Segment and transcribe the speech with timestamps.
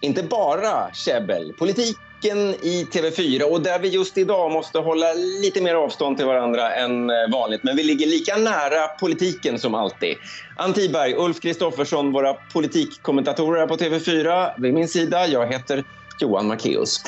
[0.00, 1.52] inte bara käbbel.
[1.58, 6.74] Politiken i TV4 och där vi just idag måste hålla lite mer avstånd till varandra
[6.74, 7.64] än eh, vanligt.
[7.64, 10.16] Men vi ligger lika nära politiken som alltid.
[10.56, 15.26] Ann Tiberg, Ulf Kristoffersson, våra politikkommentatorer här på TV4 vid min sida.
[15.26, 15.84] Jag heter
[16.20, 17.00] Johan Macéus.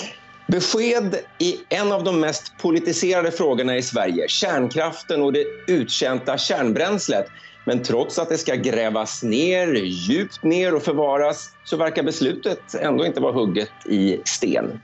[0.47, 7.27] Besked i en av de mest politiserade frågorna i Sverige, kärnkraften och det uttjänta kärnbränslet.
[7.67, 13.07] Men trots att det ska grävas ner, djupt ner och förvaras så verkar beslutet ändå
[13.07, 14.81] inte vara hugget i sten.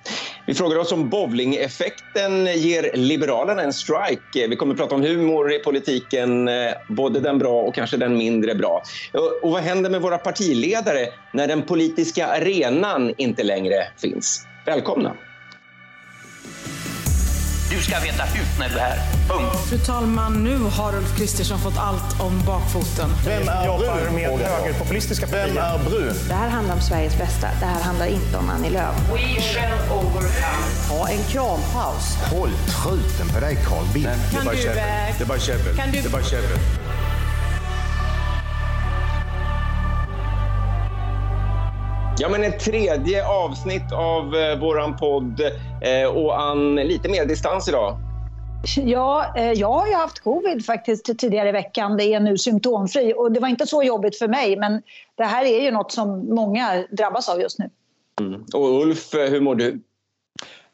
[0.47, 4.47] Vi frågar oss om bowlingeffekten ger Liberalerna en strike.
[4.49, 8.17] Vi kommer att prata om humor i politiken, eh, både den bra och kanske den
[8.17, 8.83] mindre bra.
[9.43, 14.47] Och vad händer med våra partiledare när den politiska arenan inte längre finns?
[14.65, 15.17] Välkomna!
[17.77, 18.99] Du ska veta hut när du är här.
[19.29, 19.57] Punkt.
[19.69, 23.11] Fru talman, nu har Ulf Kristersson fått allt om bakfoten.
[23.25, 24.15] Vem är brun?
[24.15, 26.15] med högerpopulistiska Vem är brun?
[26.29, 27.49] Det här handlar om Sveriges bästa.
[27.61, 28.95] Det här handlar inte om Annie Lööf.
[29.13, 30.29] We shall overcome.
[30.89, 32.17] Ha en krampaus.
[32.31, 32.51] Håll
[32.83, 34.09] truten på dig Carl Bildt.
[34.33, 34.75] Kan du, eh,
[35.19, 35.77] Det är bara käbbel.
[35.77, 36.59] Kan du- Det är bara käbbel.
[42.23, 45.41] Ja, men ett tredje avsnitt av eh, våran podd
[45.83, 47.97] eh, och Ann, lite mer distans idag.
[48.77, 51.97] Ja, eh, jag har ju haft covid faktiskt tidigare i veckan.
[51.97, 54.83] Det är nu symptomfri och det var inte så jobbigt för mig men
[55.15, 57.71] det här är ju något som många drabbas av just nu.
[58.55, 59.81] Och Ulf, eh, hur mår du?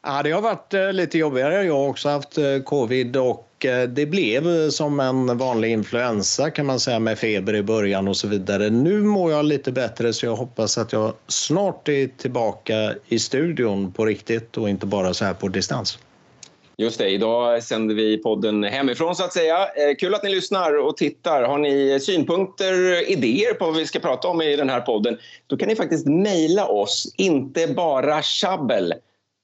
[0.03, 1.65] Ja, det har varit eh, lite jobbigare.
[1.65, 6.51] Jag har också haft eh, covid och och eh, det blev som en vanlig influensa
[6.51, 8.71] kan man säga med feber i början och så vidare.
[8.71, 13.93] Nu mår jag lite bättre så jag hoppas att jag snart är tillbaka i studion
[13.93, 15.99] på riktigt och inte bara så här på distans.
[16.77, 19.57] Just det, idag sänder vi podden hemifrån så att säga.
[19.57, 21.43] Eh, kul att ni lyssnar och tittar.
[21.43, 25.57] Har ni synpunkter, idéer på vad vi ska prata om i den här podden, då
[25.57, 28.95] kan ni faktiskt mejla oss, inte bara tjabbel.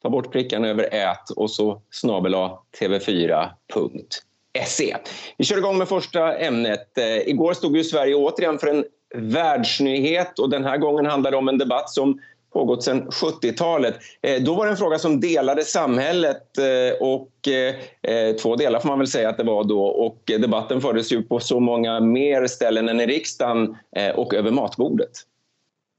[0.04, 2.34] Ta bort prickarna över ät och så snabel
[2.80, 4.96] tv4.se.
[5.38, 6.98] Vi kör igång med första ämnet.
[6.98, 8.84] Eh, Igår stod ju Sverige återigen för en
[9.14, 12.20] världsnyhet och den här gången handlar det om en debatt som
[12.52, 13.94] pågått sedan 70-talet.
[14.22, 18.80] Eh, Då var det en fråga som delade samhället eh, och eh, eh två delar
[18.80, 21.60] får man väl säga att det var då och eh, debatten fördes ju på så
[21.60, 25.10] många mer ställen än i riksdagen eh, och över matbordet.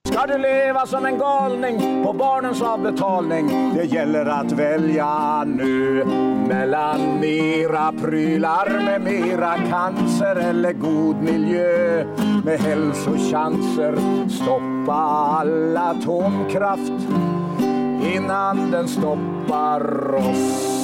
[0.05, 3.73] Ska du leva som en galning på barnens avbetalning?
[3.75, 6.05] Det gäller att välja nu
[6.47, 12.05] mellan mera prylar med mera cancer eller god miljö
[12.45, 13.95] med hälsochanser.
[14.29, 14.93] Stoppa
[15.39, 16.93] all atomkraft
[18.15, 20.74] innan den stoppar oss.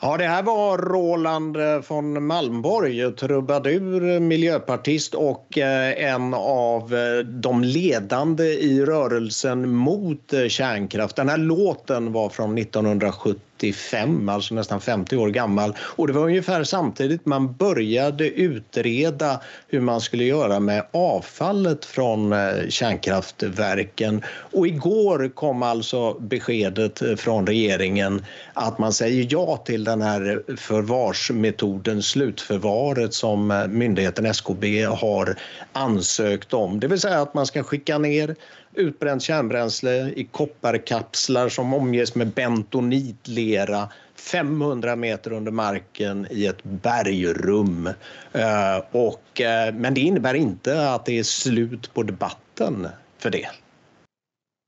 [0.00, 7.18] Ja, det här var Roland eh, von Malmborg, trubadur, miljöpartist och eh, en av eh,
[7.18, 11.16] de ledande i rörelsen mot kärnkraft.
[11.16, 13.40] Den här låten var från 1970.
[13.58, 15.76] 85, alltså nästan 50 år gammal.
[15.80, 22.32] Och det var ungefär samtidigt man började utreda hur man skulle göra med avfallet från
[22.32, 24.22] eh, kärnkraftverken.
[24.52, 30.42] Och igår kom alltså beskedet eh, från regeringen att man säger ja till den här
[30.56, 35.36] förvarsmetoden, slutförvaret som eh, myndigheten SKB har
[35.72, 36.80] ansökt om.
[36.80, 38.36] Det vill säga att man ska skicka ner
[38.78, 47.86] utbränt kärnbränsle i kopparkapslar som omges med bentonitlera 500 meter under marken i ett bergrum.
[48.32, 53.48] Eh, och, eh, men det innebär inte att det är slut på debatten för det.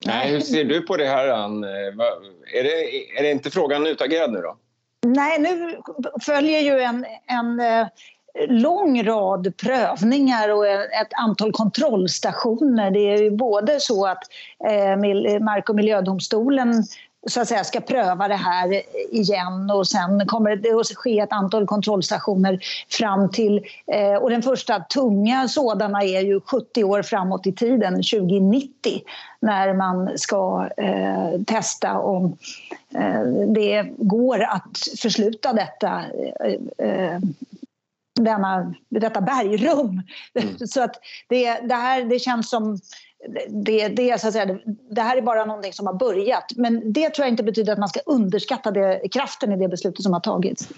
[0.07, 1.65] Nej, hur ser du på det här, Ann?
[1.65, 1.71] Eh,
[2.55, 4.57] Är det, är det inte frågan utagerad nu då?
[5.07, 5.79] Nej, nu
[6.23, 7.87] följer ju en, en eh,
[8.49, 12.91] lång rad prövningar och ett antal kontrollstationer.
[12.91, 14.23] Det är ju både så att
[14.65, 14.97] eh,
[15.41, 16.85] Mark och miljödomstolen
[17.27, 21.33] så att säga ska pröva det här igen och sen kommer det att ske ett
[21.33, 22.59] antal kontrollstationer
[22.89, 27.95] fram till eh, och den första tunga sådana är ju 70 år framåt i tiden,
[27.95, 29.01] 2090
[29.41, 32.37] när man ska eh, testa om
[32.95, 33.23] eh,
[33.55, 36.03] det går att försluta detta
[36.45, 37.19] eh, eh
[38.25, 40.03] denna, detta bergrum.
[40.67, 40.97] Så att
[41.29, 42.79] det, det här det känns som
[43.49, 44.59] det, det, så att säga,
[44.91, 46.53] det här är bara någonting som har börjat.
[46.57, 50.03] Men det tror jag inte betyder att man ska underskatta det, kraften i det beslutet
[50.03, 50.69] som har tagits.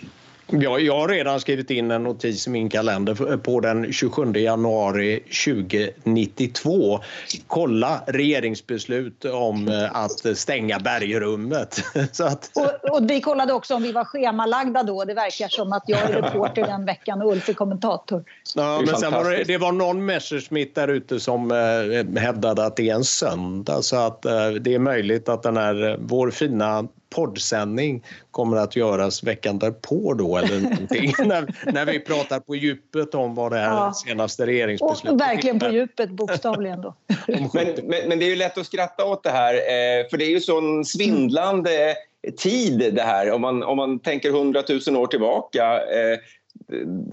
[0.60, 5.20] Ja, jag har redan skrivit in en notis i min kalender på den 27 januari
[5.44, 7.00] 2092.
[7.46, 11.84] Kolla regeringsbeslut om eh, att stänga bergrummet.
[12.12, 12.50] Så att...
[12.54, 15.04] och, och, vi kollade också om vi var schemalagda då.
[15.04, 18.24] Det verkar som att jag är reporter den veckan och Ulf är kommentator.
[18.54, 22.76] Ja, men sen var det, det var någon Messerschmitt där ute som eh, hävdade att
[22.76, 26.88] det är en söndag så att eh, det är möjligt att den här, vår fina
[27.14, 33.14] poddsändning kommer att göras veckan därpå då eller någonting när, när vi pratar på djupet
[33.14, 33.92] om vad det här ja.
[34.06, 36.94] senaste regeringsbeslutet Och verkligen på djupet bokstavligen då.
[37.28, 40.24] men, men, men, det är ju lätt att skratta åt det här eh, för det
[40.24, 41.94] är ju sån svindlande
[42.36, 46.18] tid det här om man, om man tänker hundratusen år tillbaka eh,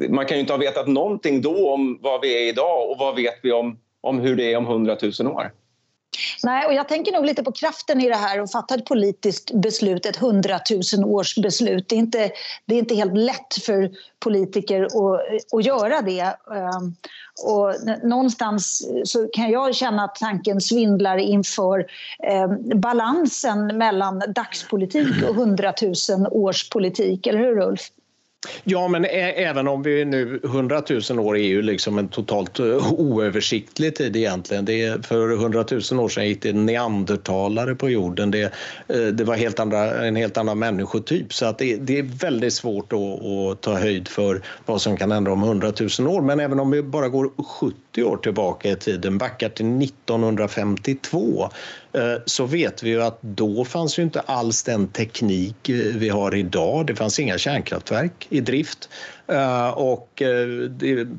[0.10, 3.16] man kan ju inte ha vetat någonting då om vad vi är idag och vad
[3.16, 5.52] vet vi om, om hur det är om hundratusen år.
[6.44, 9.52] Nej, och jag tänker nog lite på kraften i det här och fatta ett politiskt
[9.54, 11.90] beslut, ett hundratusen års beslut.
[11.90, 12.32] Det är, inte,
[12.66, 16.20] det är inte helt lätt för politiker att, att göra det.
[16.20, 16.96] Ehm,
[17.44, 17.74] och
[18.04, 21.86] någonstans så kan jag känna att tanken svindlar inför
[22.24, 27.90] ehm, balansen mellan dagspolitik och hundratusen års politik, eller hur Ulf?
[28.64, 32.94] Ja, men även om vi nu 100 000 år är ju liksom en totalt eh,
[32.94, 34.66] oöversiktlig tid egentligen.
[34.66, 38.32] Det är, för 100 000 år sedan gick det neandertalare på jorden.
[38.32, 38.42] Det,
[38.88, 42.54] eh, det var helt andra, en helt annan människotyp så att det, det är väldigt
[42.54, 46.22] svårt att, att, ta höjd för vad som kan hända om 100 000 år.
[46.22, 51.50] Men även om vi bara går 70 år tillbaka i tiden, backar till 1952
[52.00, 56.10] Eh, så vet vi ju att då fanns ju inte alls den teknik eh, vi
[56.10, 56.86] har idag.
[56.86, 58.90] Det fanns inga kärnkraftverk i drift
[59.28, 60.22] eh, och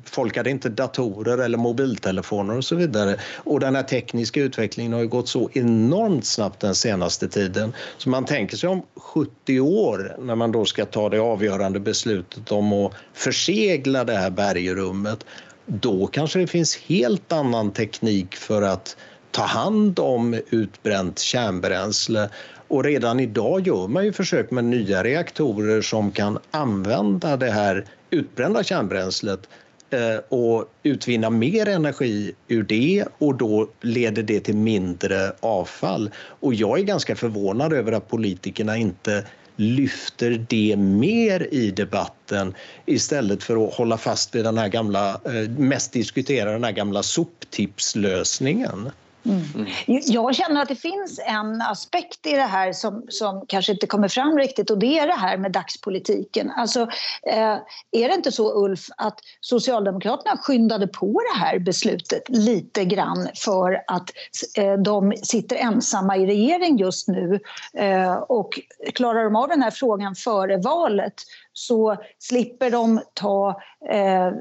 [0.05, 3.17] folk hade inte datorer eller mobiltelefoner och så vidare.
[3.37, 7.73] Och den här tekniska utvecklingen har ju gått så enormt snabbt den senaste tiden.
[7.99, 12.53] Så man tänker sig om 70 år när man då ska ta det avgörande beslutet
[12.53, 15.25] om att försegla det här bergrummet
[15.67, 18.97] då kanske det finns helt annan teknik för att
[19.31, 22.29] ta hand om utbränt kärnbränsle.
[22.69, 27.85] Och redan idag gör man ju försök med nya reaktorer som kan använda det här
[28.11, 29.49] utbrända kärnbränslet
[29.91, 36.11] eh, och utvinna mer energi ur det och då leder det till mindre avfall.
[36.17, 39.25] Och jag är ganska förvånad över att politikerna inte
[39.57, 42.55] lyfter det mer i debatten
[42.87, 47.03] istället för att hålla fast vid den här gamla, eh, mest diskutera den här gamla
[47.03, 48.91] soptipslösningen.
[49.25, 49.43] Mm.
[49.55, 49.69] mm.
[49.87, 54.09] Jag känner att det finns en aspekt i det här som, som kanske inte kommer
[54.09, 56.51] fram riktigt och det är det här med dagspolitiken.
[56.51, 56.81] Alltså,
[57.23, 57.57] eh,
[57.93, 63.83] är det inte så, Ulf, att Socialdemokraterna skyndade på det här beslutet lite grann för
[63.87, 64.11] att
[64.57, 67.41] eh, de sitter ensamma i regering just nu
[67.75, 68.61] eh, och
[68.95, 71.15] klarar de av den här frågan före valet
[71.61, 73.61] så slipper de ta,
[73.91, 74.33] eh,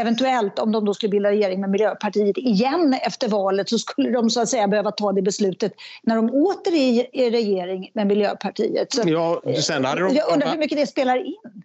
[0.00, 4.30] eventuellt om de då skulle bilda regering med Miljöpartiet igen efter valet så skulle de
[4.30, 5.72] så att säga behöva ta det beslutet
[6.02, 8.92] när de åter är i regering med Miljöpartiet.
[8.92, 10.14] Så, ja, sen hade de...
[10.14, 11.62] Jag undrar hur mycket det spelar in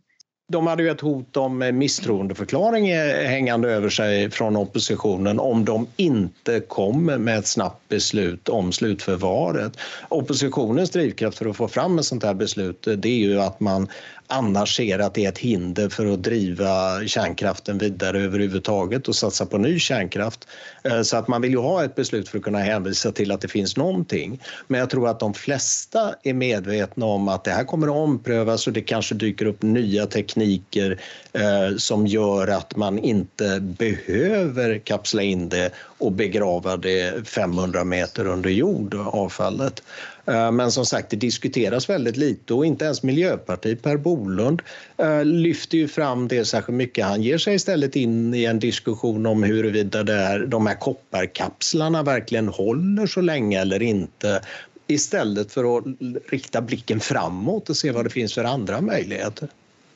[0.50, 2.94] de hade ju ett hot om misstroendeförklaring
[3.28, 9.74] hängande över sig från oppositionen om de inte kom med ett snabbt beslut om slutförvaret.
[10.10, 13.88] Oppositionens drivkraft för att få fram ett sånt här beslut det är ju att man
[14.30, 19.46] annars ser att det är ett hinder för att driva kärnkraften vidare överhuvudtaget och satsa
[19.46, 20.48] på ny kärnkraft.
[20.84, 23.42] Eh, så att man vill ju ha ett beslut för att kunna hänvisa till att
[23.42, 24.42] det finns någonting.
[24.68, 28.68] Men jag tror att de flesta är medvetna om att det här kommer att omprövas
[28.68, 31.00] och det kanske dyker upp nya tekniker
[31.34, 38.28] eh, som gör att man inte behöver kapsla in det och begrava det 500 meter
[38.28, 39.84] under jord, avfallet.
[40.30, 44.62] Eh, men som sagt, det diskuteras väldigt lite och inte ens Miljöpartiet, Per Bolund,
[44.98, 47.06] eh, lyfter ju fram det särskilt mycket.
[47.06, 52.04] Han ger sig istället in i en diskussion om huruvida det är, de här kopparkapslarna
[52.04, 54.42] verkligen håller så länge eller inte
[54.88, 55.84] istället för att
[56.30, 59.50] rikta blicken framåt och se vad det finns för andra möjligheter.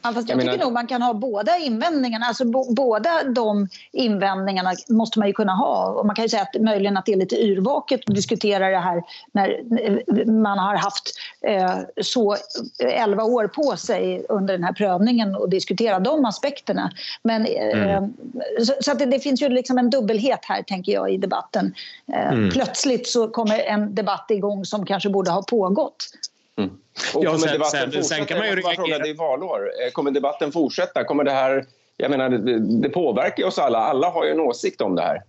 [0.03, 0.65] Ja, fast jag, jag tycker menar...
[0.65, 2.25] nog man kan ha båda invändningarna.
[2.25, 5.85] Alltså, bo, båda de invändningarna måste man ju kunna ha.
[5.85, 8.77] Och man kan ju säga att möjligen att det är lite yrvaket att diskutera det
[8.77, 12.37] här när man har haft eh, så
[12.79, 16.91] 11 år på sig under den här prövningen och diskutera de aspekterna.
[17.23, 18.13] Men, eh, mm.
[18.59, 21.73] så, så, att det, det, finns ju liksom en dubbelhet här, tänker jag, i debatten.
[22.13, 22.49] Eh, mm.
[22.49, 26.05] Plötsligt så kommer en debatt igång som kanske borde ha pågått.
[26.59, 26.71] Mm.
[27.15, 28.99] Och ja, sen, sen, sen, kan man ju reagera...
[28.99, 29.71] det är valår.
[29.85, 31.03] Eh, kommer debatten fortsätta?
[31.03, 31.65] Kommer det här...
[31.97, 33.79] Jag menar, det, det påverkar oss alla.
[33.79, 35.21] Alla har ju en åsikt om det här.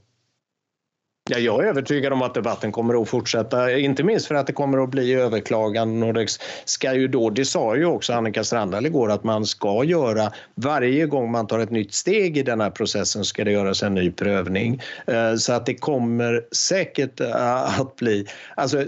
[1.31, 4.52] Ja, jag är övertygad om att debatten kommer att fortsätta, inte minst för att det
[4.52, 6.26] kommer att bli överklaganden och det
[6.64, 11.07] ska ju då, det sa ju också Annika Strandhäll igår, att man ska göra, varje
[11.07, 14.11] gång man tar ett nytt steg i den här processen ska det göras en ny
[14.11, 14.81] prövning.
[15.07, 18.85] Eh, så att det kommer säkert eh, att bli, alltså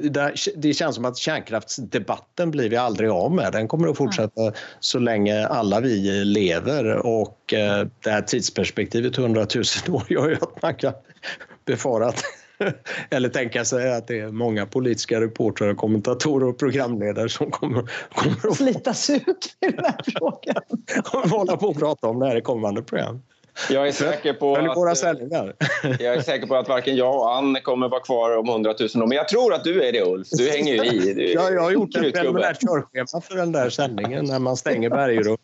[0.57, 4.99] det känns som att kärnkraftsdebatten blir vi aldrig av med, den kommer att fortsätta så
[4.99, 7.07] länge alla vi lever.
[7.07, 9.47] Och eh, det här tidsperspektivet 100
[9.87, 10.93] 000 år gör ju att man kan
[11.67, 12.25] befara att
[13.11, 18.49] eller tänka sig att det är många politiska reportrar, kommentatorer och programledare som kommer, kommer
[18.49, 20.63] att slitas ut i den här frågan.
[21.13, 23.23] och hålla på och prata om det här i kommande program.
[23.71, 25.55] Jag är säker på att, våra sändningar.
[25.83, 29.07] jag är säker på att varken jag och Ann kommer vara kvar om hundratusen år.
[29.07, 30.29] Men jag tror att du är det, Ulf.
[30.31, 31.15] Du hänger ju i.
[31.15, 34.91] Du, ja, jag har gjort ett preliminärt körschema för den där sändningen när man stänger
[34.91, 35.41] bergrummet.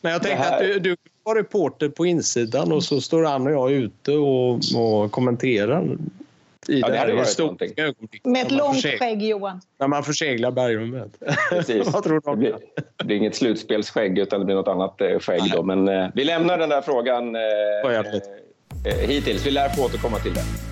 [0.00, 0.52] Men jag tänkte här...
[0.52, 4.60] att du, du var reporter på insidan och så står Ann och jag ute och,
[4.76, 5.96] och kommenterar
[6.68, 8.24] i ja, det, det här historiska ögonblicket.
[8.30, 9.60] Med ett långt skägg, Johan.
[9.78, 11.12] När man förseglar bergrummet.
[11.92, 12.56] Vad tror du det, blir,
[12.96, 15.42] det blir inget slutspelsskägg utan det blir något annat eh, skägg.
[15.52, 15.62] Då.
[15.62, 17.42] Men eh, vi lämnar den där frågan eh,
[18.84, 19.46] eh, hittills.
[19.46, 20.71] Vi lär få återkomma till det.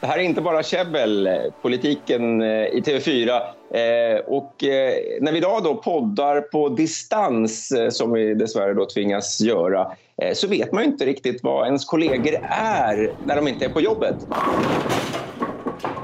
[0.00, 1.28] Det här är inte bara käbbel,
[1.62, 3.40] politiken eh, i TV4.
[3.70, 9.40] Eh, och eh, när vi idag då poddar på distans, som vi dessvärre då tvingas
[9.40, 9.92] göra,
[10.34, 13.80] så vet man ju inte riktigt vad ens kollegor är när de inte är på
[13.80, 14.16] jobbet.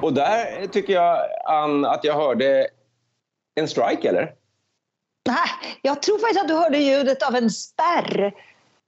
[0.03, 2.67] Och där tycker jag, Ann, att jag hörde
[3.55, 4.33] en strike, eller?
[5.29, 8.35] Nej, jag tror faktiskt att du hörde ljudet av en spärr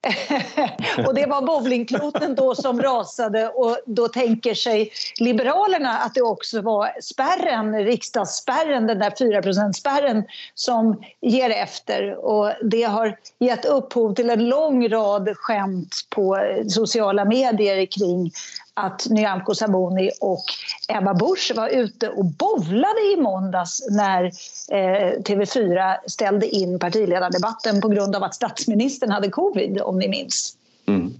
[1.06, 4.90] och det var bowlingkloten då som rasade och då tänker sig
[5.20, 10.24] Liberalerna att det också var spärren, riksdagsspärren, den där 4% spärren
[10.54, 12.14] som ger efter.
[12.14, 16.38] Och det har gett upphov till en lång rad skämt på
[16.68, 18.32] sociala medier kring
[18.78, 20.44] att Nyamko Sabuni och
[20.88, 24.24] Ebba Busch var ute och bovlade i måndags när
[24.68, 30.56] eh, TV4 ställde in partiledardebatten på grund av att statsministern hade covid, om ni minns.
[30.88, 31.14] Mm.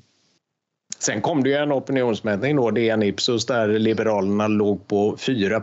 [0.99, 5.63] Sen kom det ju en opinionsmätning då, DN Ipsos, där Liberalerna låg på 4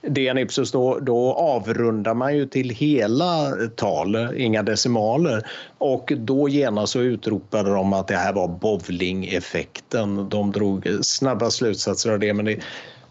[0.00, 5.46] DN Ipsos, då, då avrundar man ju till hela tal, inga decimaler.
[5.78, 10.28] Och då genast så utropade de att det här var bowlingeffekten.
[10.28, 12.60] De drog snabba slutsatser av det, men det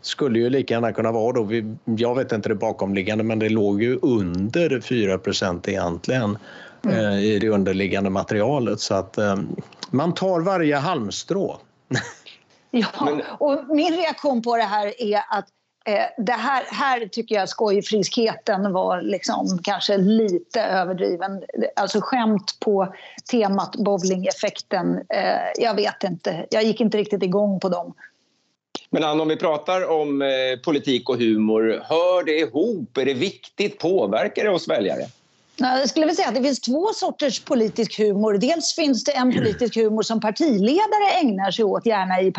[0.02, 1.50] skulle ju lika gärna kunna vara då,
[1.86, 5.20] jag vet inte det bakomliggande, men det låg ju under 4
[5.68, 6.38] egentligen
[6.86, 6.96] mm.
[6.98, 8.80] eh, i det underliggande materialet.
[8.80, 9.36] Så att eh,
[9.92, 11.58] man tar varje halmstrå.
[12.72, 15.48] ja, och min reaktion på det här är att
[15.86, 21.44] eh, det här, här tycker jag skojfriskheten var liksom kanske lite överdriven.
[21.76, 22.94] Alltså skämt på
[23.32, 24.98] temat bowlingeffekten.
[24.98, 27.94] Eh, jag vet inte, jag gick inte riktigt igång på dem.
[28.90, 30.28] Men Ann, om vi pratar om eh,
[30.64, 32.98] politik och humor, hör det ihop?
[32.98, 33.80] Är det viktigt?
[33.80, 35.06] Påverkar det oss väljare?
[35.62, 38.34] Jag skulle vilja säga att det finns två sorters politisk humor.
[38.34, 42.32] Dels finns det en politisk humor som partiledare ägnar sig åt, gärna i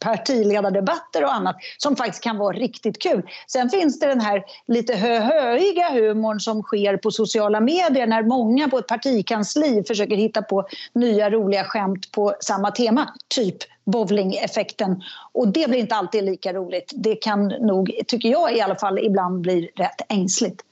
[0.00, 3.22] partiledardebatter och annat, som faktiskt kan vara riktigt kul.
[3.46, 8.68] Sen finns det den här lite höhöiga humorn som sker på sociala medier när många
[8.68, 15.02] på ett partikansli försöker hitta på nya roliga skämt på samma tema, typ bowlingeffekten.
[15.32, 16.92] Och det blir inte alltid lika roligt.
[16.94, 20.62] Det kan nog, tycker jag i alla fall, ibland bli rätt ängsligt.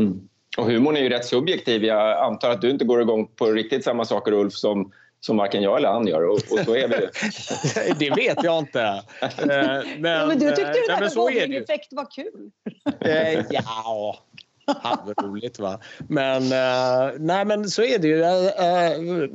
[0.00, 0.28] Mm.
[0.56, 1.84] Och humorn är ju rätt subjektiv.
[1.84, 5.62] Jag antar att du inte går igång på riktigt samma saker, Ulf, som, som varken
[5.62, 6.22] jag eller Ann gör.
[6.22, 7.08] Och, och så är vi.
[7.98, 9.02] det vet jag inte.
[9.98, 12.50] Men, ja, men du tyckte ju att det bowlingeffekt var kul.
[13.00, 14.18] Eh, ja,
[14.66, 15.80] halvroligt va.
[16.08, 18.18] Men, uh, nej, men så är det ju.
[18.20, 19.30] Uh,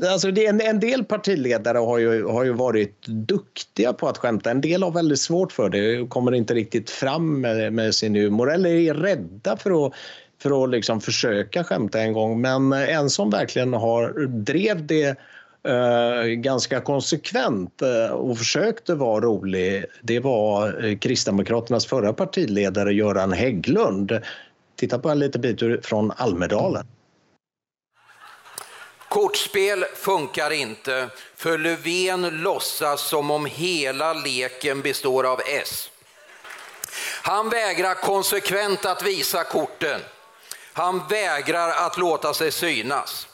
[0.00, 4.50] Alltså det, en, en del partiledare har ju, har ju varit duktiga på att skämta.
[4.50, 8.52] En del har väldigt svårt för det, kommer inte riktigt fram med, med sin humor
[8.52, 9.92] eller är rädda för att
[10.42, 12.40] för att liksom försöka skämta en gång.
[12.40, 15.18] Men en som verkligen har drev det
[15.68, 23.32] Uh, ganska konsekvent uh, och försökte vara rolig, det var uh, Kristdemokraternas förra partiledare Göran
[23.32, 24.20] Hägglund.
[24.76, 26.86] Titta på en liten bit från Almedalen.
[29.08, 35.90] Kortspel funkar inte, för Löfven låtsas som om hela leken består av S.
[37.22, 40.00] Han vägrar konsekvent att visa korten.
[40.72, 43.28] Han vägrar att låta sig synas.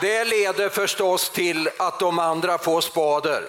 [0.00, 3.42] Det leder förstås till att de andra får spader.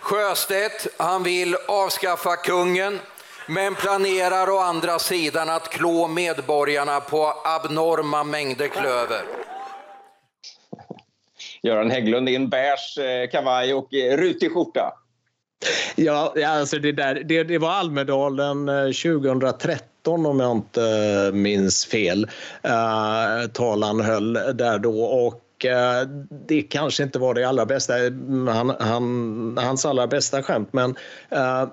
[0.00, 3.00] Sjöstedt, han vill avskaffa kungen
[3.46, 9.24] men planerar å andra sidan att klå medborgarna på abnorma mängder klöver.
[11.62, 14.92] Göran Hägglund i en beige eh, kavaj och eh, rutig skjorta.
[15.96, 21.86] Ja, alltså det, där, det, det var Almedalen eh, 2013 om jag inte eh, minns
[21.86, 22.30] fel.
[22.66, 25.42] Uh, talan höll där då och
[26.46, 27.94] det kanske inte var det allra bästa,
[28.48, 30.90] han, han, hans allra bästa skämt men
[31.32, 31.68] uh,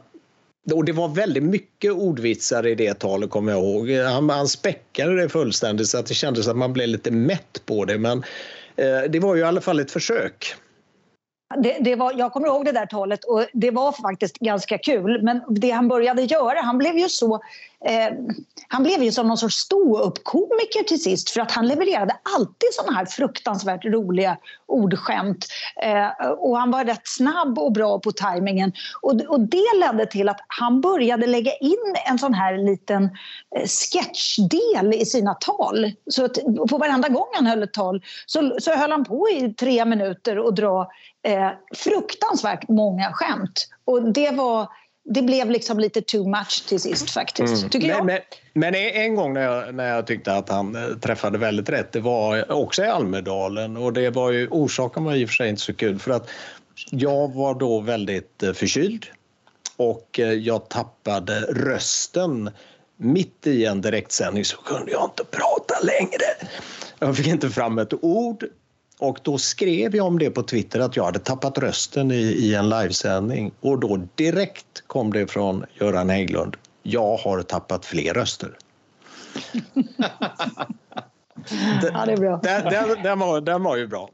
[0.74, 3.92] och det var väldigt mycket ordvitsar i det talet kommer jag ihåg.
[3.92, 7.86] Han, han späckade det fullständigt så att det kändes att man blev lite mätt på
[7.86, 10.56] det men uh, det var ju i alla fall ett försök.
[11.58, 15.24] Det, det, var, jag kommer ihåg det där talet och det var faktiskt ganska kul.
[15.24, 17.42] Men det han började göra, han blev ju så...
[17.86, 18.14] Eh,
[18.68, 22.92] han blev ju som någon sorts ståuppkomiker till sist för att han levererade alltid såna
[22.92, 25.48] här fruktansvärt roliga ordskämt.
[25.82, 28.74] Eh, och han var rätt snabb och bra på tajmingen.
[29.02, 33.04] Och, och det ledde till att han började lägga in en sån här liten
[33.56, 35.92] eh, sketchdel i sina tal.
[36.08, 36.38] Så att
[36.70, 40.40] på varenda gång han höll ett tal så, så höll han på i tre minuter
[40.40, 40.90] och dra
[41.24, 43.68] eh, fruktansvärt många skämt.
[43.86, 44.68] Och det var
[45.06, 47.70] det blev liksom lite too much till sist faktiskt, mm.
[47.70, 48.06] tycker jag.
[48.06, 48.20] Men,
[48.54, 52.00] men, en gång när jag, när jag tyckte att han eh, träffade väldigt rätt, det
[52.00, 55.62] var också i Almedalen och det var ju, orsaken var i och för sig inte
[55.62, 56.30] så kul för att
[56.90, 59.06] jag var då väldigt eh, förkyld
[59.78, 62.50] och eh, jag tappade rösten
[62.98, 66.48] mitt i en direktsändning så kunde jag inte prata längre.
[67.00, 68.46] Jag fick inte fram ett ord
[69.04, 72.56] och då skrev jag om det på Twitter att jag hade tappat rösten i, i
[72.56, 76.56] en livesändning och då direkt kom det från Göran Hägglund.
[76.84, 78.50] Jag har tappat fler röster.
[81.94, 82.40] ja, det är bra.
[82.44, 84.10] Den, den, den, var, den var ju bra.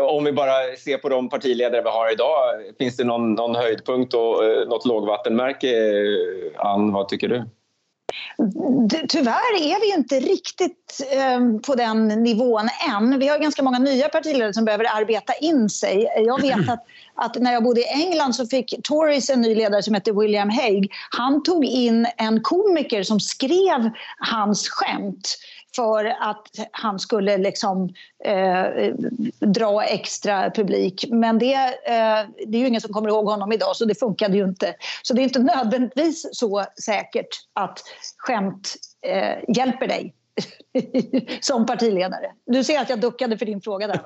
[0.10, 2.38] Om vi bara ser på de partiledare vi har idag,
[2.78, 5.68] finns det någon, någon höjdpunkt och eh, något lågvattenmärke?
[6.56, 7.44] Ann, vad tycker du?
[9.08, 13.18] Tyvärr är vi inte riktigt eh, på den nivån än.
[13.18, 16.08] Vi har ganska många nya partiledare som behöver arbeta in sig.
[16.16, 19.82] Jag vet att, att när jag bodde i England så fick Tories en ny ledare
[19.82, 20.88] som heter William Hague.
[21.10, 25.36] Han tog in en komiker som skrev hans skämt
[25.76, 27.88] för att han skulle liksom,
[28.24, 28.94] eh,
[29.38, 31.04] dra extra publik.
[31.10, 34.36] Men det, eh, det är ju ingen som kommer ihåg honom idag, så det funkade
[34.36, 34.74] ju inte.
[35.02, 37.80] Så det är inte nödvändigtvis så säkert att
[38.18, 38.74] skämt
[39.06, 40.14] eh, hjälper dig
[41.40, 42.26] som partiledare.
[42.46, 44.00] Du ser att jag duckade för din fråga där.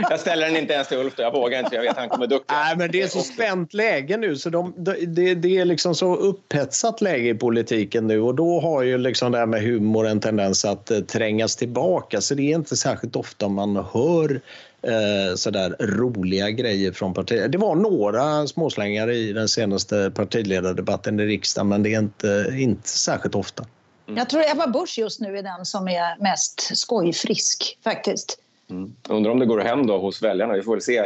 [0.10, 1.74] jag ställer den inte ens till Ulf, jag vågar inte.
[1.74, 2.54] Jag vet att han kommer ducka.
[2.54, 6.16] Nej, men det är så spänt läge nu så de, det, det, är liksom så
[6.16, 10.20] upphetsat läge i politiken nu och då har ju liksom det här med humor en
[10.20, 14.40] tendens att eh, trängas tillbaka så det är inte särskilt ofta man hör
[14.82, 17.52] eh, sådär roliga grejer från partiet.
[17.52, 22.88] Det var några småslängar i den senaste partiledardebatten i riksdagen men det är inte, inte
[22.88, 23.64] särskilt ofta.
[24.06, 24.18] Mm.
[24.18, 28.38] Jag tror Ebba Busch just nu är den som är mest skojfrisk faktiskt.
[28.70, 28.94] Mm.
[29.08, 30.54] Undrar om det går hem då hos väljarna.
[30.54, 31.04] Vi får väl se eh,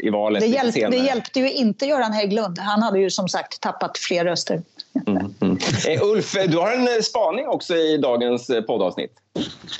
[0.00, 2.58] i valet det, hjälp, det hjälpte ju inte Göran Hägglund.
[2.58, 4.62] Han hade ju som sagt tappat fler röster.
[5.06, 5.58] Mm, mm.
[5.88, 9.12] Eh, Ulf, du har en eh, spaning också i dagens eh, poddavsnitt.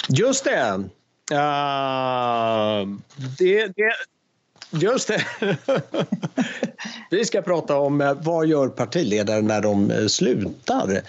[0.09, 0.85] Just det.
[1.33, 2.89] Uh,
[3.39, 3.93] det, det
[4.71, 5.27] Just det.
[7.11, 11.03] Vi ska prata om vad gör partiledare när de slutar.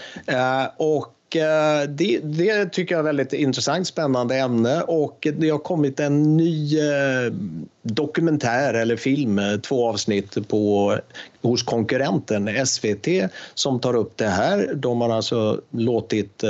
[0.78, 5.60] Och Eh, det, det, tycker jag är ett väldigt intressant, spännande ämne och det har
[5.60, 7.34] kommit en ny eh,
[7.82, 10.98] dokumentär eller film, eh, två avsnitt på,
[11.42, 13.08] hos konkurrenten SVT
[13.54, 14.74] som tar upp det här.
[14.76, 16.44] De har alltså låtit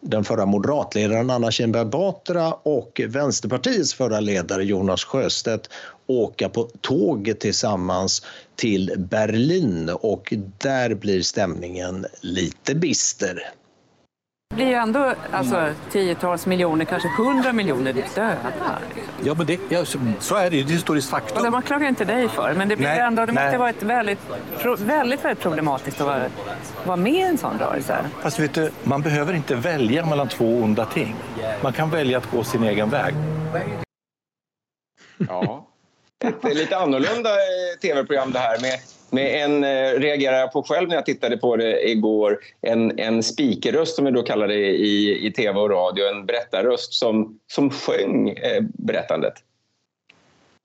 [0.00, 5.70] den förra moderatledaren Anna Kinberg Batra och Vänsterpartiets förra ledare Jonas Sjöstedt
[6.06, 8.22] åka på tåget tillsammans
[8.56, 13.52] till Berlin och där blir stämningen lite bister.
[14.54, 18.36] Det blir ju ändå alltså, tiotals miljoner, kanske hundra miljoner döda.
[19.24, 19.84] Ja, men det, ja,
[20.20, 20.62] så är det ju.
[20.62, 21.46] Det är historiskt faktum.
[21.46, 23.44] Och det klagar inte dig för, men det, blir nej, ändå, det nej.
[23.44, 24.18] måste ha varit väldigt,
[24.78, 26.22] väldigt, väldigt problematiskt att vara,
[26.84, 27.96] vara med i en sån rörelse.
[28.22, 31.14] Fast vet du, man behöver inte välja mellan två onda ting.
[31.62, 33.14] Man kan välja att gå sin egen väg.
[35.28, 35.66] Ja,
[36.24, 38.78] ett lite annorlunda eh, tv-program det här med
[39.14, 43.22] med en, eh, reagerar jag på själv när jag tittade på det igår, en, en
[43.22, 47.70] speakerröst som vi då kallar det i, i tv och radio, en berättarröst som, som
[47.70, 49.34] sjöng eh, berättandet.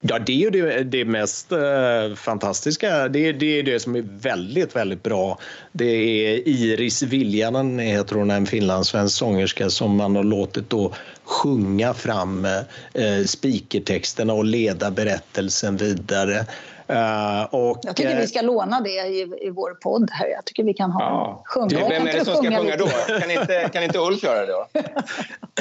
[0.01, 3.07] Ja, det är ju det, det mest eh, fantastiska.
[3.07, 5.39] Det, det är det som är väldigt, väldigt bra.
[5.71, 11.93] Det är Iris Viljanen, heter hon, en finlandssvensk sångerska som man har låtit då sjunga
[11.93, 12.57] fram eh,
[12.93, 16.45] eh speakertexterna och leda berättelsen vidare.
[16.91, 20.27] Uh, och, jag tycker vi ska låna det i, i vår podd här.
[20.27, 21.43] Jag tycker vi kan ha ja.
[21.45, 21.89] sjunga.
[21.89, 22.87] Vem är det som ska sjunga då?
[23.19, 24.67] Kan inte, kan inte Ulf göra det då?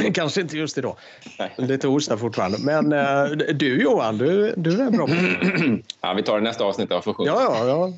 [0.15, 0.97] Kanske inte just idag.
[1.39, 1.55] Nej.
[1.57, 2.59] Det är torsdag fortfarande.
[2.61, 5.83] Men uh, du Johan, du, du är bra på det.
[6.01, 7.15] ja, vi tar det nästa avsnitt sjunga.
[7.31, 7.93] Ja, ja, ja.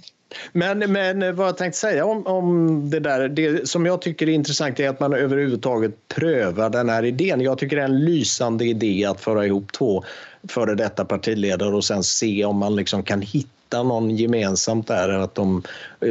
[0.53, 4.33] Men, men vad jag tänkte säga om, om det där, det som jag tycker är
[4.33, 7.41] intressant är att man överhuvudtaget prövar den här idén.
[7.41, 10.05] Jag tycker det är en lysande idé att föra ihop två
[10.49, 15.35] före detta partiledare och sen se om man liksom kan hitta någon gemensamt där, att
[15.35, 15.63] de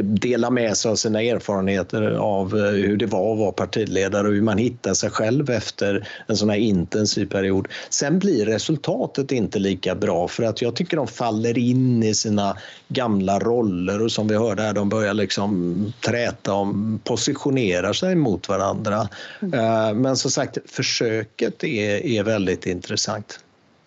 [0.02, 4.34] delar med sig av sina erfarenheter av eh, hur det var att vara partiledare och
[4.34, 7.68] hur man hittar sig själv efter en sån här intensiv period.
[7.90, 12.56] Sen blir resultatet inte lika bra för att jag tycker de faller in i sina
[12.88, 18.48] gamla roller och som vi hörde här, de börjar liksom träta om, positionerar sig mot
[18.48, 19.08] varandra.
[19.42, 19.98] Mm.
[20.02, 23.40] Men som sagt, försöket är, är väldigt intressant.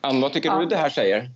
[0.03, 0.59] Ann, vad tycker ja.
[0.59, 1.29] du det här säger?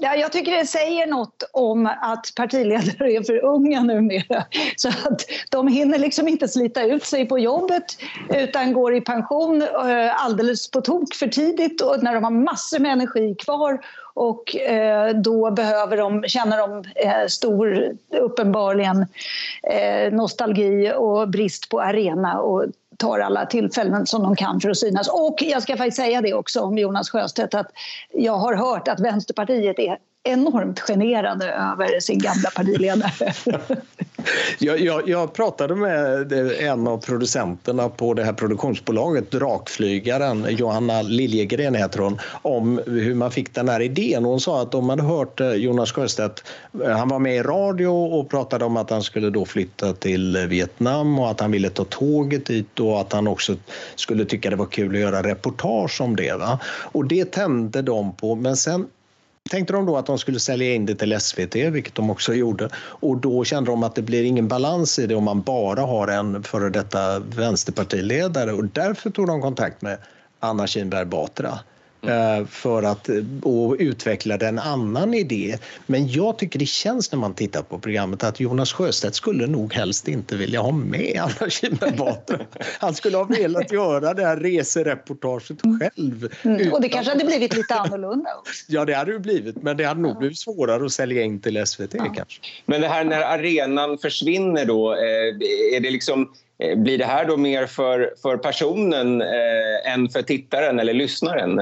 [0.00, 4.44] Ja, jag tycker det säger något om att partiledare är för unga numera.
[4.76, 7.84] Så att de hinner liksom inte slita ut sig på jobbet
[8.34, 12.78] utan går i pension eh, alldeles på tok för tidigt och när de har massor
[12.78, 13.80] med energi kvar
[14.14, 19.06] och eh, då behöver de, känner de eh, stor, uppenbarligen,
[20.12, 22.64] nostalgi och brist på arena och
[22.98, 25.08] tar alla tillfällen som de kan för att synas.
[25.08, 27.70] Och jag ska faktiskt säga det också om Jonas Sjöstedt att
[28.12, 33.32] jag har hört att Vänsterpartiet är enormt generade över sin gamla partiledare.
[34.58, 41.74] jag, jag, jag, pratade med en av producenterna på det här produktionsbolaget, Drakflygaren, Johanna Liljegren
[41.74, 44.24] heter hon, om hur man fick den här idén.
[44.24, 46.44] Hon sa att de hade hört eh, Jonas Sjöstedt,
[46.84, 50.46] eh, han var med i radio och pratade om att han skulle då flytta till
[50.48, 53.56] Vietnam och att han ville ta tåget dit och att han också
[53.94, 56.32] skulle tycka det var kul att göra reportage om det.
[56.32, 56.58] Va?
[56.64, 58.86] Och det tände de på, men sen
[59.48, 62.68] tänkte de då att de skulle sälja in det till SVT, vilket de också gjorde.
[62.76, 66.08] Och då kände de att det blir ingen balans i det om man bara har
[66.08, 69.98] en före detta vänsterpartiledare och därför tog de kontakt med
[70.40, 71.58] Anna Kinberg Batra
[72.02, 72.46] Mm.
[72.46, 73.08] för att
[73.42, 75.58] och utvecklade en annan idé.
[75.86, 79.74] Men jag tycker det känns när man tittar på programmet att Jonas Sjöstedt skulle nog
[79.74, 82.38] helst inte vilja ha med Anna Kinberg Batra.
[82.80, 85.80] Han skulle ha velat göra det här resereportaget mm.
[85.80, 86.34] själv.
[86.42, 86.72] Mm.
[86.72, 88.52] Och det kanske hade blivit lite annorlunda också.
[88.68, 91.66] Ja, det hade det blivit, men det hade nog blivit svårare att sälja in till
[91.66, 92.04] SVT ja.
[92.04, 92.40] kanske.
[92.66, 94.92] Men det här när arenan försvinner då,
[95.74, 100.22] är det liksom Eh, blir det här då mer för, för personen eh, än för
[100.22, 101.60] tittaren eller lyssnaren?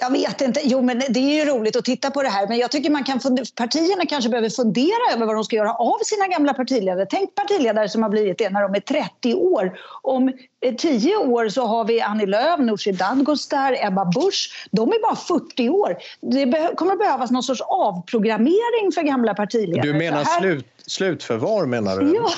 [0.00, 0.60] Jag vet inte.
[0.64, 2.48] Jo, men det är ju roligt att titta på det här.
[2.48, 3.20] Men jag tycker man kan
[3.54, 7.06] partierna kanske behöver fundera över vad de ska göra av sina gamla partiledare.
[7.10, 9.78] Tänk partiledare som har blivit det när de är 30 år.
[10.02, 10.32] Om
[10.78, 14.66] 10 år så har vi Annie Lööf, Nooshi Dadgostar, Ebba Busch.
[14.70, 15.96] De är bara 40 år.
[16.20, 19.92] Det kommer att behövas någon sorts avprogrammering för gamla partiledare.
[19.92, 20.40] Du menar här...
[20.40, 22.14] slut, slutförvar menar du?
[22.14, 22.28] Ja.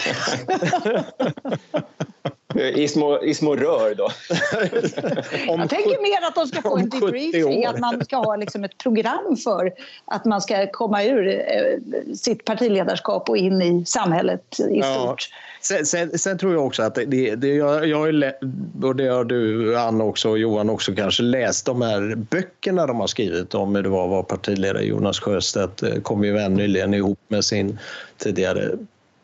[2.55, 4.09] I små, I små rör då?
[5.47, 8.79] jag tänker mer att de ska få en debriefing, att man ska ha liksom ett
[8.79, 9.73] program för
[10.05, 14.95] att man ska komma ur eh, sitt partiledarskap och in i samhället i ja.
[14.95, 15.29] stort.
[15.63, 18.33] Sen, sen, sen, tror jag också att det, det, jag, jag
[18.83, 23.01] och det har du Anna också och Johan också kanske läst de här böckerna de
[23.01, 24.83] har skrivit om hur det var att vara partiledare.
[24.83, 27.79] Jonas Sjöstedt eh, kom ju nyligen ihop med sin
[28.19, 28.71] tidigare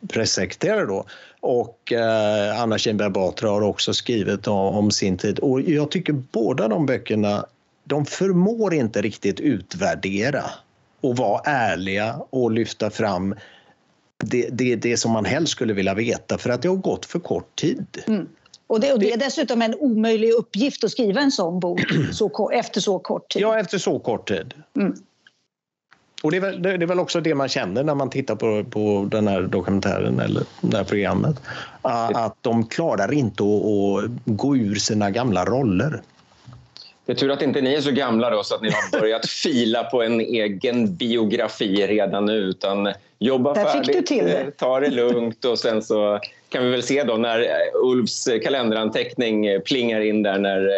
[0.08, 1.04] pressekreterare då.
[1.40, 5.38] Och eh, Anna Kinberg Batra har också skrivit om, om, sin tid.
[5.38, 7.46] Och jag tycker båda de böckerna,
[7.84, 10.44] de förmår inte riktigt utvärdera
[11.00, 13.34] och vara ärliga och lyfta fram
[14.24, 17.18] det, det, det som man helst skulle vilja veta för att det har gått för
[17.18, 17.86] kort tid.
[18.06, 18.28] Mm.
[18.66, 21.80] Och det, och det, är dessutom en omöjlig uppgift att skriva en sån bok
[22.12, 23.42] så, efter så kort tid.
[23.42, 24.54] Ja, efter så kort tid.
[24.76, 24.94] Mm.
[26.22, 28.64] Och det är, väl, det är väl också det man känner när man tittar på,
[28.64, 31.40] på den här dokumentären eller det här programmet.
[31.82, 36.02] Att de klarar inte att, att gå ur sina gamla roller.
[37.06, 39.26] Det är tur att inte ni är så gamla då så att ni har börjat
[39.42, 44.50] fila på en egen biografi redan nu utan jobba Där färdigt, det.
[44.56, 50.00] ta det lugnt och sen så kan vi väl se då när Ulfs kalenderanteckning plingar
[50.00, 50.70] in där när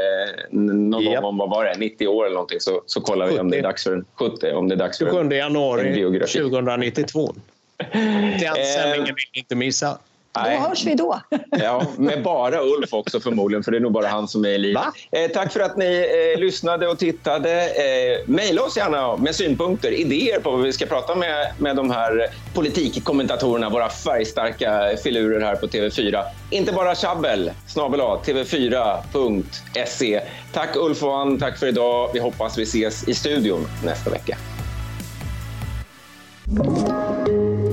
[0.51, 1.15] någon yep.
[1.15, 3.35] gång om vad var det, 90 år eller någonting så, så kollar 70.
[3.35, 7.35] vi om det är dags för 70 om det är dags för 27 januari 2092.
[7.93, 9.99] Den sändningen vill ni inte missa.
[10.45, 11.21] Då hörs vi då.
[11.51, 14.59] Ja, med bara Ulf också förmodligen, för det är nog bara han som är i
[14.59, 14.83] livet.
[15.11, 17.63] Eh, tack för att ni eh, lyssnade och tittade.
[17.63, 21.91] Eh, maila oss gärna med synpunkter, idéer på vad vi ska prata med, med de
[21.91, 26.23] här politikkommentatorerna, våra färgstarka filurer här på TV4.
[26.51, 30.21] Inte bara tjabbel, snabel tv4.se.
[30.53, 32.11] Tack Ulf och Ann, tack för idag.
[32.13, 34.39] Vi hoppas vi ses i studion nästa vecka.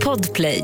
[0.03, 0.63] Podplay.